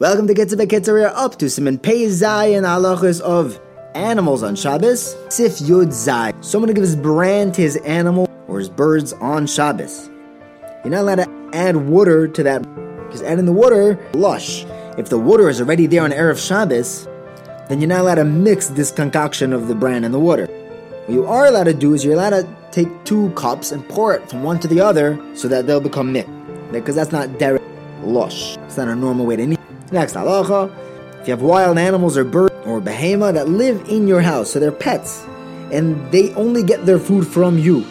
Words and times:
Welcome 0.00 0.26
to 0.26 0.34
Kitzur 0.34 0.56
Kitzur. 0.66 0.94
We 0.94 1.04
are 1.04 1.14
up 1.14 1.38
to 1.38 1.44
Siman 1.44 1.80
Pei 1.80 2.06
Zayin 2.06 2.64
halachas 2.64 3.20
of 3.20 3.60
animals 3.94 4.42
on 4.42 4.56
Shabbos. 4.56 5.14
Sif 5.28 5.60
Yud 5.60 5.92
Zay. 5.92 6.32
Someone 6.40 6.74
gives 6.74 6.96
brand 6.96 7.54
to 7.54 7.62
his 7.62 7.76
animal 7.84 8.28
or 8.48 8.58
his 8.58 8.68
birds 8.68 9.12
on 9.12 9.46
Shabbos. 9.46 10.10
You're 10.82 10.90
not 10.90 11.02
allowed 11.02 11.14
to 11.14 11.50
add 11.52 11.76
water 11.76 12.26
to 12.26 12.42
that 12.42 12.62
because 13.04 13.22
adding 13.22 13.44
the 13.44 13.52
water 13.52 14.04
lush. 14.14 14.64
If 14.98 15.08
the 15.10 15.18
water 15.20 15.48
is 15.48 15.60
already 15.60 15.86
there 15.86 16.02
on 16.02 16.10
erev 16.10 16.44
Shabbos, 16.44 17.06
then 17.68 17.80
you're 17.80 17.88
not 17.88 18.00
allowed 18.00 18.16
to 18.16 18.24
mix 18.24 18.66
this 18.66 18.90
concoction 18.90 19.52
of 19.52 19.68
the 19.68 19.76
bran 19.76 20.02
and 20.02 20.12
the 20.12 20.18
water. 20.18 20.46
What 20.46 21.10
you 21.14 21.24
are 21.26 21.46
allowed 21.46 21.64
to 21.64 21.74
do 21.74 21.94
is 21.94 22.04
you're 22.04 22.14
allowed 22.14 22.30
to 22.30 22.56
take 22.72 22.88
two 23.04 23.30
cups 23.36 23.70
and 23.70 23.88
pour 23.88 24.12
it 24.12 24.28
from 24.28 24.42
one 24.42 24.58
to 24.58 24.66
the 24.66 24.80
other 24.80 25.24
so 25.36 25.46
that 25.46 25.68
they'll 25.68 25.80
become 25.80 26.12
mixed. 26.12 26.32
Because 26.72 26.96
that's 26.96 27.12
not 27.12 27.38
derek 27.38 27.61
lush. 28.04 28.56
It's 28.58 28.76
not 28.76 28.88
a 28.88 28.94
normal 28.94 29.26
way 29.26 29.36
to 29.36 29.42
eat. 29.42 29.60
Next 29.90 30.14
halacha, 30.14 30.70
if 31.20 31.28
you 31.28 31.32
have 31.32 31.42
wild 31.42 31.78
animals 31.78 32.16
or 32.16 32.24
birds 32.24 32.54
or 32.66 32.80
behema 32.80 33.32
that 33.34 33.48
live 33.48 33.88
in 33.88 34.08
your 34.08 34.20
house, 34.20 34.50
so 34.52 34.60
they're 34.60 34.72
pets, 34.72 35.24
and 35.70 36.10
they 36.12 36.32
only 36.34 36.62
get 36.62 36.86
their 36.86 36.98
food 36.98 37.26
from 37.26 37.58
you, 37.58 37.84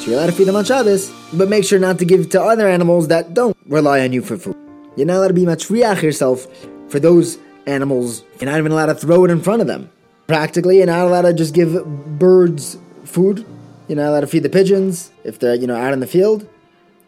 so 0.00 0.06
you're 0.06 0.14
allowed 0.14 0.26
to 0.26 0.32
feed 0.32 0.44
them 0.44 0.56
on 0.56 0.64
Shabbos, 0.64 1.12
but 1.34 1.48
make 1.48 1.64
sure 1.64 1.78
not 1.78 1.98
to 1.98 2.04
give 2.04 2.20
it 2.20 2.30
to 2.30 2.42
other 2.42 2.66
animals 2.68 3.08
that 3.08 3.34
don't 3.34 3.56
rely 3.66 4.00
on 4.00 4.12
you 4.12 4.22
for 4.22 4.36
food. 4.38 4.56
You're 4.96 5.06
not 5.06 5.16
allowed 5.16 5.28
to 5.28 5.34
be 5.34 5.44
matriach 5.44 6.02
yourself 6.02 6.46
for 6.88 6.98
those 6.98 7.38
animals. 7.66 8.24
You're 8.40 8.50
not 8.50 8.58
even 8.58 8.72
allowed 8.72 8.86
to 8.86 8.94
throw 8.94 9.24
it 9.24 9.30
in 9.30 9.40
front 9.40 9.60
of 9.60 9.66
them. 9.66 9.90
Practically, 10.26 10.78
you're 10.78 10.86
not 10.86 11.06
allowed 11.06 11.22
to 11.22 11.34
just 11.34 11.54
give 11.54 11.84
birds 12.18 12.78
food. 13.04 13.44
You're 13.88 13.96
not 13.96 14.08
allowed 14.08 14.20
to 14.20 14.26
feed 14.26 14.42
the 14.42 14.48
pigeons 14.48 15.10
if 15.24 15.38
they're 15.38 15.54
you 15.54 15.66
know 15.66 15.76
out 15.76 15.92
in 15.92 16.00
the 16.00 16.06
field. 16.06 16.48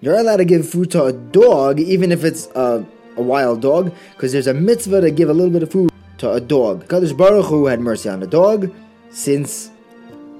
You're 0.02 0.18
allowed 0.18 0.38
to 0.38 0.44
give 0.44 0.68
food 0.68 0.90
to 0.90 1.04
a 1.04 1.12
dog, 1.12 1.78
even 1.78 2.10
if 2.10 2.24
it's 2.24 2.48
a, 2.56 2.84
a 3.16 3.22
wild 3.22 3.62
dog, 3.62 3.94
because 4.14 4.32
there's 4.32 4.48
a 4.48 4.52
mitzvah 4.52 5.00
to 5.00 5.12
give 5.12 5.30
a 5.30 5.32
little 5.32 5.52
bit 5.52 5.62
of 5.62 5.70
food 5.70 5.92
to 6.18 6.32
a 6.32 6.40
dog. 6.40 6.88
Kadosh 6.88 7.16
Baruch 7.16 7.46
Hu 7.46 7.66
had 7.66 7.78
mercy 7.78 8.08
on 8.08 8.18
the 8.18 8.26
dog, 8.26 8.74
since 9.10 9.70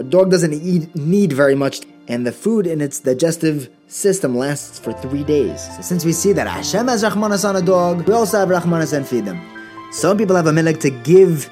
a 0.01 0.03
dog 0.03 0.33
doesn't 0.33 0.53
eat, 0.53 0.93
need 0.97 1.33
very 1.33 1.55
much, 1.55 1.83
and 2.09 2.27
the 2.27 2.33
food 2.33 2.67
in 2.67 2.81
its 2.81 2.99
digestive 2.99 3.71
system 3.87 4.37
lasts 4.37 4.81
for 4.81 4.93
three 4.95 5.23
days. 5.23 5.65
So 5.77 5.83
since 5.83 6.05
we 6.05 6.13
see 6.13 6.33
that 6.33 6.49
Hashem 6.49 6.89
has 6.89 7.05
Rahmanas 7.05 7.49
on 7.49 7.55
a 7.55 7.63
dog, 7.63 8.09
we 8.09 8.15
also 8.15 8.41
have 8.41 8.49
Rahmanas 8.49 8.93
and 8.93 9.07
feed 9.07 9.27
them. 9.27 9.41
Some 9.93 10.19
people 10.19 10.35
have 10.35 10.49
a 10.49 10.51
milik 10.51 10.81
to 10.81 10.91
give 10.91 11.49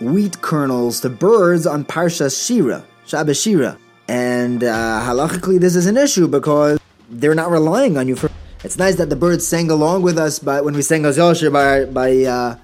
wheat 0.00 0.40
kernels 0.40 1.02
to 1.02 1.10
birds 1.10 1.66
on 1.66 1.84
Parsha 1.84 2.32
Shira, 2.32 2.82
Shabbos 3.04 3.42
Shira. 3.42 3.76
And 4.08 4.64
uh, 4.64 5.02
halachically, 5.04 5.60
this 5.60 5.76
is 5.76 5.84
an 5.84 5.98
issue 5.98 6.28
because 6.28 6.78
they're 7.12 7.34
not 7.34 7.50
relying 7.50 7.98
on 7.98 8.08
you 8.08 8.16
for. 8.16 8.30
It's 8.64 8.78
nice 8.78 8.96
that 8.96 9.10
the 9.10 9.16
birds 9.16 9.46
sang 9.46 9.70
along 9.70 10.02
with 10.02 10.18
us 10.18 10.38
by, 10.38 10.60
when 10.60 10.74
we 10.74 10.82
sang 10.82 11.04
Oz 11.04 11.18
by, 11.50 11.84
by 11.86 12.24
uh, 12.24 12.56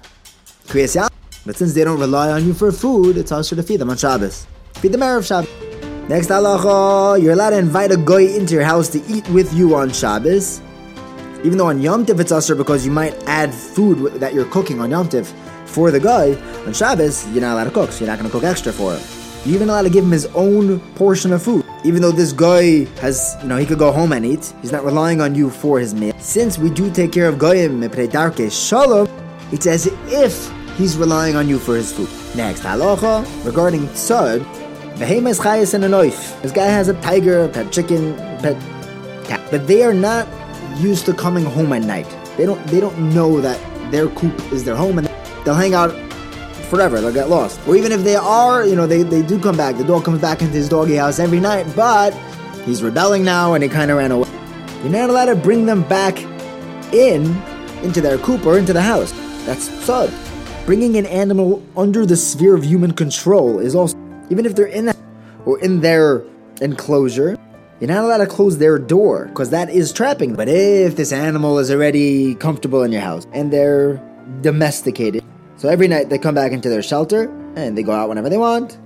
But 0.67 1.55
since 1.57 1.73
they 1.73 1.83
don't 1.83 1.99
rely 1.99 2.31
on 2.31 2.45
you 2.45 2.53
for 2.53 2.71
food, 2.71 3.17
it's 3.17 3.31
also 3.31 3.55
to 3.55 3.63
feed 3.63 3.77
them 3.77 3.89
on 3.89 3.97
Shabbos. 3.97 4.47
Feed 4.75 4.93
them 4.93 5.01
Erev 5.01 5.27
Shabbos. 5.27 5.49
Next 6.09 6.29
halacha, 6.29 7.21
you're 7.21 7.33
allowed 7.33 7.51
to 7.51 7.57
invite 7.57 7.91
a 7.91 7.97
guy 7.97 8.21
into 8.21 8.55
your 8.55 8.63
house 8.63 8.87
to 8.89 9.03
eat 9.07 9.27
with 9.29 9.53
you 9.53 9.75
on 9.75 9.91
Shabbos. 9.91 10.61
Even 11.43 11.57
though 11.57 11.67
on 11.67 11.81
Yom 11.81 12.05
Tiv 12.05 12.19
it's 12.19 12.31
usher 12.31 12.55
because 12.55 12.85
you 12.85 12.91
might 12.91 13.13
add 13.27 13.53
food 13.53 14.13
that 14.19 14.33
you're 14.33 14.45
cooking 14.45 14.81
on 14.81 14.89
Yom 14.89 15.07
Tiv 15.07 15.27
for 15.65 15.91
the 15.91 15.99
guy, 15.99 16.33
on 16.65 16.73
Shabbos 16.73 17.27
you're 17.27 17.41
not 17.41 17.53
allowed 17.53 17.65
to 17.65 17.71
cook, 17.71 17.91
so 17.91 17.99
you're 17.99 18.07
not 18.07 18.17
going 18.17 18.29
to 18.29 18.35
cook 18.35 18.43
extra 18.43 18.73
for 18.73 18.95
him. 18.95 19.01
You're 19.45 19.55
even 19.55 19.69
allowed 19.69 19.83
to 19.83 19.89
give 19.89 20.03
him 20.03 20.11
his 20.11 20.25
own 20.27 20.79
portion 20.95 21.31
of 21.33 21.43
food. 21.43 21.63
Even 21.85 22.01
though 22.01 22.11
this 22.11 22.33
guy 22.33 22.83
has, 22.99 23.37
you 23.41 23.47
know, 23.47 23.55
he 23.55 23.65
could 23.65 23.79
go 23.79 23.91
home 23.91 24.11
and 24.11 24.25
eat, 24.25 24.53
he's 24.61 24.71
not 24.71 24.83
relying 24.83 25.21
on 25.21 25.33
you 25.33 25.49
for 25.49 25.79
his 25.79 25.95
meal. 25.95 26.13
Since 26.19 26.57
we 26.57 26.69
do 26.69 26.91
take 26.91 27.13
care 27.13 27.29
of 27.29 27.39
Goyim, 27.39 27.79
Darke 28.09 28.51
Shalom, 28.51 29.07
it's 29.53 29.65
as 29.65 29.87
if 30.07 30.51
he's 30.77 30.97
relying 30.97 31.37
on 31.37 31.47
you 31.47 31.57
for 31.57 31.77
his 31.77 31.93
food. 31.93 32.09
Next, 32.35 32.63
halacha 32.63 33.25
regarding 33.45 33.87
tzad, 33.89 34.41
Behema 34.95 35.29
is 35.29 35.39
chayas 35.39 35.73
and 35.73 35.85
a 35.85 35.89
knife. 35.89 36.41
This 36.41 36.51
guy 36.51 36.65
has 36.65 36.89
a 36.89 36.93
tiger, 37.01 37.45
a 37.45 37.47
pet 37.47 37.71
chicken, 37.71 38.13
pet 38.39 38.57
cat, 39.23 39.39
but 39.49 39.65
they 39.65 39.83
are 39.83 39.93
not 39.93 40.27
used 40.79 41.05
to 41.05 41.13
coming 41.13 41.45
home 41.45 41.71
at 41.71 41.83
night. 41.83 42.07
They 42.35 42.45
don't. 42.45 42.61
They 42.67 42.81
don't 42.81 43.13
know 43.13 43.39
that 43.39 43.59
their 43.91 44.09
coop 44.09 44.37
is 44.51 44.65
their 44.65 44.75
home, 44.75 44.97
and 44.97 45.07
they'll 45.45 45.55
hang 45.55 45.73
out 45.73 45.91
forever. 46.69 47.01
They'll 47.01 47.13
get 47.13 47.29
lost. 47.29 47.59
Or 47.67 47.75
even 47.75 47.91
if 47.91 48.03
they 48.03 48.15
are, 48.15 48.65
you 48.65 48.75
know, 48.75 48.87
they, 48.87 49.03
they 49.03 49.21
do 49.21 49.39
come 49.39 49.57
back. 49.57 49.77
The 49.77 49.83
dog 49.83 50.05
comes 50.05 50.21
back 50.21 50.41
into 50.41 50.53
his 50.53 50.69
doggy 50.69 50.95
house 50.95 51.19
every 51.19 51.39
night, 51.39 51.65
but 51.75 52.13
he's 52.65 52.81
rebelling 52.83 53.23
now, 53.23 53.53
and 53.53 53.63
he 53.63 53.69
kind 53.69 53.91
of 53.91 53.97
ran 53.97 54.11
away. 54.11 54.29
You're 54.81 54.91
not 54.91 55.09
allowed 55.09 55.25
to 55.25 55.35
bring 55.35 55.65
them 55.65 55.83
back 55.83 56.21
in 56.93 57.35
into 57.83 58.01
their 58.01 58.17
coop 58.19 58.45
or 58.45 58.57
into 58.57 58.73
the 58.73 58.81
house. 58.81 59.11
That's 59.45 59.69
tzad. 59.69 60.13
Bringing 60.65 60.97
an 60.97 61.05
animal 61.07 61.63
under 61.75 62.05
the 62.05 62.15
sphere 62.15 62.55
of 62.55 62.63
human 62.63 62.93
control 62.93 63.59
is 63.59 63.75
also 63.75 63.97
even 64.29 64.45
if 64.45 64.55
they're 64.55 64.67
in 64.67 64.85
that 64.85 64.97
or 65.45 65.59
in 65.59 65.81
their 65.81 66.23
enclosure, 66.61 67.37
you're 67.79 67.87
not 67.87 68.03
allowed 68.03 68.17
to 68.17 68.27
close 68.27 68.57
their 68.57 68.77
door 68.77 69.25
because 69.27 69.49
that 69.49 69.69
is 69.69 69.91
trapping. 69.91 70.35
But 70.35 70.47
if 70.47 70.95
this 70.95 71.11
animal 71.11 71.57
is 71.59 71.71
already 71.71 72.35
comfortable 72.35 72.83
in 72.83 72.91
your 72.91 73.01
house 73.01 73.25
and 73.33 73.51
they're 73.51 73.95
domesticated, 74.41 75.23
so 75.59 75.67
every 75.67 75.89
night 75.89 76.09
they 76.09 76.17
come 76.17 76.33
back 76.33 76.53
into 76.53 76.69
their 76.69 76.81
shelter 76.81 77.29
and 77.57 77.77
they 77.77 77.83
go 77.83 77.91
out 77.91 78.07
whenever 78.07 78.29
they 78.29 78.37
want. 78.37 78.77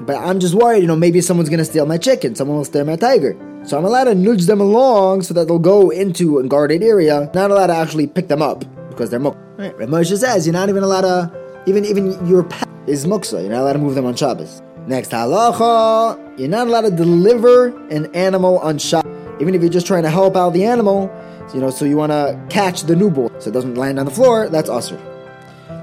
But 0.00 0.16
I'm 0.16 0.40
just 0.40 0.54
worried, 0.54 0.80
you 0.80 0.86
know, 0.86 0.96
maybe 0.96 1.20
someone's 1.20 1.50
gonna 1.50 1.66
steal 1.66 1.84
my 1.84 1.98
chicken, 1.98 2.34
someone 2.34 2.56
will 2.56 2.64
steal 2.64 2.84
my 2.86 2.96
tiger. 2.96 3.36
So 3.64 3.76
I'm 3.76 3.84
allowed 3.84 4.04
to 4.04 4.14
nudge 4.14 4.46
them 4.46 4.60
along 4.60 5.22
so 5.22 5.34
that 5.34 5.48
they'll 5.48 5.58
go 5.58 5.90
into 5.90 6.38
a 6.38 6.42
guarded 6.42 6.82
area, 6.82 7.30
not 7.34 7.50
allowed 7.50 7.66
to 7.66 7.74
actually 7.74 8.06
pick 8.06 8.28
them 8.28 8.40
up 8.40 8.64
because 8.88 9.10
they're 9.10 9.20
muksa. 9.20 9.38
Right. 9.58 9.88
Moshe 9.88 10.16
says 10.16 10.46
you're 10.46 10.54
not 10.54 10.70
even 10.70 10.82
allowed 10.82 11.02
to, 11.02 11.62
even 11.66 11.84
even 11.84 12.26
your 12.26 12.42
pet 12.42 12.68
is 12.86 13.04
muksa, 13.04 13.42
you're 13.42 13.50
not 13.50 13.60
allowed 13.60 13.74
to 13.74 13.78
move 13.78 13.94
them 13.94 14.06
on 14.06 14.16
Shabbos. 14.16 14.62
Next 14.86 15.10
halacha, 15.10 16.38
you're 16.38 16.48
not 16.48 16.68
allowed 16.68 16.82
to 16.82 16.90
deliver 16.90 17.76
an 17.88 18.06
animal 18.14 18.58
on 18.60 18.78
Shabbos, 18.78 19.42
even 19.42 19.54
if 19.54 19.60
you're 19.60 19.70
just 19.70 19.86
trying 19.86 20.04
to 20.04 20.10
help 20.10 20.36
out 20.36 20.54
the 20.54 20.64
animal. 20.64 21.14
You 21.52 21.60
know, 21.60 21.68
so 21.70 21.84
you 21.84 21.98
want 21.98 22.12
to 22.12 22.42
catch 22.48 22.82
the 22.82 22.96
newborn 22.96 23.30
so 23.40 23.50
it 23.50 23.52
doesn't 23.52 23.74
land 23.74 23.98
on 23.98 24.06
the 24.06 24.10
floor. 24.10 24.48
That's 24.48 24.70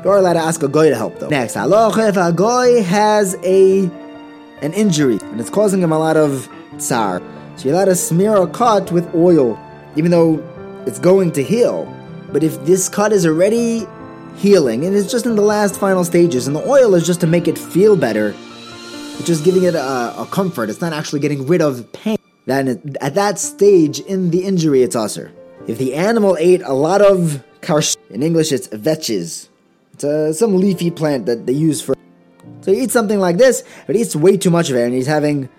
usher. 0.01 0.09
You're 0.09 0.17
allowed 0.17 0.33
to 0.33 0.39
ask 0.39 0.63
a 0.63 0.67
guy 0.67 0.89
to 0.89 0.95
help 0.95 1.19
though. 1.19 1.29
Next 1.29 1.55
halacha, 1.55 2.09
if 2.09 2.17
a 2.17 2.33
guy 2.33 2.81
has 2.81 3.35
a 3.43 3.89
an 4.61 4.73
injury 4.73 5.17
and 5.21 5.39
it's 5.39 5.49
causing 5.49 5.81
him 5.81 5.91
a 5.91 5.99
lot 5.99 6.17
of 6.17 6.49
tsar, 6.77 7.21
so 7.55 7.65
you're 7.65 7.73
allowed 7.75 7.85
to 7.85 7.95
smear 7.95 8.35
a 8.35 8.47
cut 8.47 8.91
with 8.91 9.13
oil, 9.15 9.59
even 9.95 10.11
though 10.11 10.39
it's 10.85 10.99
going 10.99 11.31
to 11.33 11.43
heal. 11.43 11.87
But 12.31 12.43
if 12.43 12.63
this 12.65 12.89
cut 12.89 13.11
is 13.11 13.25
already 13.25 13.87
healing 14.37 14.85
and 14.85 14.95
it's 14.95 15.11
just 15.11 15.25
in 15.25 15.35
the 15.35 15.41
last 15.41 15.79
final 15.79 16.03
stages, 16.03 16.47
and 16.47 16.55
the 16.55 16.67
oil 16.67 16.95
is 16.95 17.05
just 17.05 17.21
to 17.21 17.27
make 17.27 17.47
it 17.47 17.57
feel 17.57 17.95
better, 17.95 18.33
it's 19.17 19.25
just 19.25 19.43
giving 19.43 19.63
it 19.63 19.75
a, 19.75 20.21
a 20.21 20.27
comfort. 20.31 20.69
It's 20.69 20.81
not 20.81 20.93
actually 20.93 21.19
getting 21.19 21.45
rid 21.45 21.61
of 21.61 21.91
pain. 21.91 22.17
Then 22.45 22.97
at 23.01 23.13
that 23.15 23.37
stage 23.37 23.99
in 23.99 24.31
the 24.31 24.43
injury, 24.45 24.81
it's 24.81 24.95
usher. 24.95 25.31
If 25.67 25.77
the 25.77 25.93
animal 25.93 26.37
ate 26.39 26.61
a 26.63 26.73
lot 26.73 27.01
of 27.01 27.43
karsh, 27.61 27.95
in 28.09 28.23
English 28.23 28.51
it's 28.51 28.67
vetches, 28.69 29.49
it's 30.03 30.03
uh, 30.03 30.33
some 30.33 30.55
leafy 30.57 30.91
plant 30.91 31.25
that 31.25 31.45
they 31.45 31.53
use 31.53 31.81
for. 31.81 31.95
So 32.61 32.71
he 32.71 32.83
eats 32.83 32.93
something 32.93 33.19
like 33.19 33.37
this, 33.37 33.63
but 33.87 33.95
he 33.95 34.01
eats 34.01 34.15
way 34.15 34.37
too 34.37 34.49
much 34.49 34.69
of 34.69 34.75
it, 34.75 34.83
and 34.83 34.93
he's 34.93 35.07
having 35.07 35.49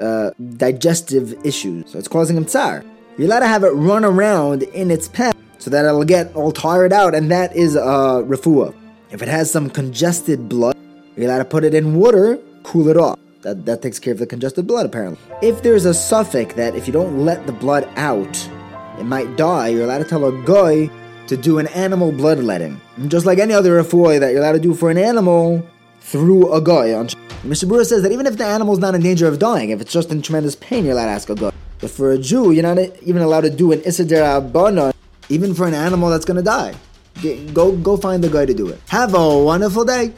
uh, 0.00 0.30
digestive 0.56 1.34
issues. 1.44 1.90
So 1.90 1.98
it's 1.98 2.08
causing 2.08 2.36
him 2.36 2.44
tsar. 2.44 2.84
You're 3.16 3.26
allowed 3.26 3.40
to 3.40 3.46
have 3.46 3.64
it 3.64 3.70
run 3.70 4.04
around 4.04 4.62
in 4.62 4.90
its 4.90 5.08
pen 5.08 5.32
so 5.58 5.70
that 5.70 5.84
it'll 5.84 6.04
get 6.04 6.34
all 6.34 6.52
tired 6.52 6.92
out, 6.92 7.14
and 7.14 7.30
that 7.30 7.54
is 7.54 7.76
uh, 7.76 8.22
refuah. 8.24 8.74
If 9.10 9.22
it 9.22 9.28
has 9.28 9.50
some 9.50 9.70
congested 9.70 10.48
blood, 10.48 10.76
you're 11.16 11.26
allowed 11.26 11.38
to 11.38 11.44
put 11.44 11.64
it 11.64 11.74
in 11.74 11.94
water 11.94 12.38
cool 12.62 12.88
it 12.88 12.96
off. 12.96 13.18
That, 13.42 13.66
that 13.66 13.82
takes 13.82 13.98
care 13.98 14.12
of 14.12 14.20
the 14.20 14.26
congested 14.26 14.68
blood, 14.68 14.86
apparently. 14.86 15.18
If 15.42 15.62
there's 15.62 15.84
a 15.84 15.90
safek 15.90 16.54
that 16.54 16.76
if 16.76 16.86
you 16.86 16.92
don't 16.92 17.24
let 17.24 17.44
the 17.46 17.52
blood 17.52 17.88
out, 17.96 18.48
it 19.00 19.04
might 19.04 19.36
die, 19.36 19.68
you're 19.68 19.82
allowed 19.82 19.98
to 19.98 20.04
tell 20.04 20.24
a 20.24 20.42
guy 20.44 20.88
to 21.26 21.36
do 21.36 21.58
an 21.58 21.66
animal 21.68 22.12
bloodletting. 22.12 22.80
Just 23.08 23.26
like 23.26 23.38
any 23.38 23.54
other 23.54 23.82
refuah 23.82 24.20
that 24.20 24.32
you're 24.32 24.40
allowed 24.40 24.52
to 24.52 24.60
do 24.60 24.74
for 24.74 24.90
an 24.90 24.98
animal 24.98 25.66
through 26.00 26.52
a 26.52 26.60
guy. 26.60 26.92
Mishnah 27.44 27.68
Berurah 27.68 27.86
says 27.86 28.02
that 28.02 28.12
even 28.12 28.26
if 28.26 28.36
the 28.36 28.44
animal's 28.44 28.78
not 28.78 28.94
in 28.94 29.02
danger 29.02 29.26
of 29.26 29.38
dying, 29.38 29.70
if 29.70 29.80
it's 29.80 29.92
just 29.92 30.10
in 30.10 30.22
tremendous 30.22 30.56
pain, 30.56 30.84
you're 30.84 30.92
allowed 30.92 31.06
to 31.06 31.12
ask 31.12 31.30
a 31.30 31.34
guy. 31.34 31.52
But 31.80 31.90
for 31.90 32.12
a 32.12 32.18
Jew, 32.18 32.52
you're 32.52 32.62
not 32.62 32.78
even 33.02 33.22
allowed 33.22 33.40
to 33.42 33.50
do 33.50 33.72
an 33.72 33.80
issur 33.80 34.06
d'Rabbanan, 34.06 34.92
even 35.28 35.54
for 35.54 35.66
an 35.66 35.74
animal 35.74 36.10
that's 36.10 36.24
going 36.24 36.36
to 36.36 36.42
die. 36.42 36.74
Go, 37.52 37.76
go 37.76 37.96
find 37.96 38.22
the 38.22 38.28
guy 38.28 38.46
to 38.46 38.54
do 38.54 38.68
it. 38.68 38.80
Have 38.88 39.14
a 39.14 39.38
wonderful 39.42 39.84
day. 39.84 40.12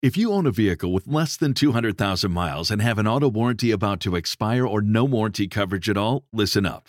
If 0.00 0.16
you 0.16 0.32
own 0.32 0.46
a 0.46 0.52
vehicle 0.52 0.92
with 0.92 1.08
less 1.08 1.36
than 1.36 1.54
200,000 1.54 2.30
miles 2.30 2.70
and 2.70 2.80
have 2.80 2.98
an 2.98 3.08
auto 3.08 3.28
warranty 3.28 3.72
about 3.72 3.98
to 4.00 4.14
expire 4.14 4.64
or 4.64 4.80
no 4.80 5.04
warranty 5.04 5.48
coverage 5.48 5.88
at 5.88 5.96
all, 5.96 6.24
listen 6.32 6.64
up. 6.64 6.88